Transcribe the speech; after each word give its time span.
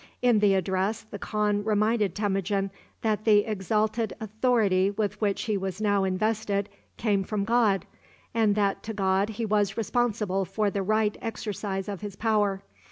In 0.23 0.39
the 0.39 0.55
address 0.55 1.03
the 1.03 1.19
khan 1.19 1.63
reminded 1.63 2.15
Temujin 2.15 2.71
that 3.03 3.23
the 3.23 3.45
exalted 3.45 4.13
authority 4.19 4.89
with 4.89 5.21
which 5.21 5.43
he 5.43 5.55
was 5.57 5.79
now 5.79 6.05
invested 6.05 6.69
came 6.97 7.23
from 7.23 7.43
God, 7.43 7.85
and 8.33 8.55
that 8.55 8.81
to 8.81 8.95
God 8.95 9.29
he 9.29 9.45
was 9.45 9.77
responsible 9.77 10.43
for 10.43 10.71
the 10.71 10.81
right 10.81 11.15
exercise 11.21 11.87
of 11.87 12.01
his 12.01 12.15
power. 12.15 12.63